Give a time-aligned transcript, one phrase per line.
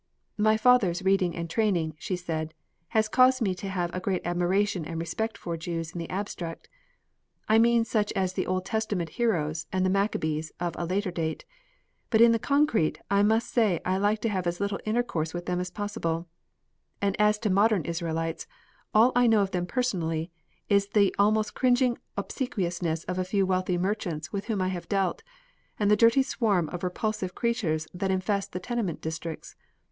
[0.39, 2.55] "My father's reading and training," she said,
[2.87, 6.67] "has caused me to have a great admiration and respect for Jews in the abstract.
[7.47, 11.45] I mean such as the Old Testament heroes and the Maccabees of a later date.
[12.09, 15.45] But in the concrete, I must say I like to have as little intercourse with
[15.45, 16.27] them as possible.
[16.99, 18.47] And as to modern Israelites,
[18.95, 20.31] all I know of them personally
[20.67, 25.21] is the almost cringing obsequiousness of a few wealthy merchants with whom I have dealt,
[25.77, 29.55] and the dirty swarm of repulsive creatures that infest the tenement districts.